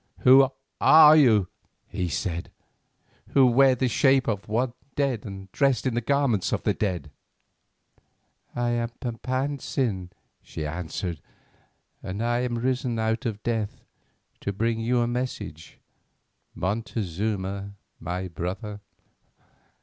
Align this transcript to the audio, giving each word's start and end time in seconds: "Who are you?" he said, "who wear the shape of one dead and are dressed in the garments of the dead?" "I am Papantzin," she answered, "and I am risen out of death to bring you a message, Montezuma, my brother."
"Who 0.21 0.49
are 0.79 1.15
you?" 1.15 1.47
he 1.85 2.09
said, 2.09 2.49
"who 3.35 3.45
wear 3.45 3.75
the 3.75 3.87
shape 3.87 4.27
of 4.27 4.47
one 4.47 4.73
dead 4.95 5.25
and 5.25 5.43
are 5.45 5.49
dressed 5.51 5.85
in 5.85 5.93
the 5.93 6.01
garments 6.01 6.51
of 6.51 6.63
the 6.63 6.73
dead?" 6.73 7.11
"I 8.55 8.69
am 8.69 8.89
Papantzin," 8.99 10.09
she 10.41 10.65
answered, 10.65 11.21
"and 12.01 12.23
I 12.23 12.39
am 12.39 12.57
risen 12.57 12.97
out 12.97 13.27
of 13.27 13.43
death 13.43 13.85
to 14.39 14.51
bring 14.51 14.79
you 14.79 15.01
a 15.01 15.07
message, 15.07 15.77
Montezuma, 16.55 17.75
my 17.99 18.27
brother." 18.27 18.79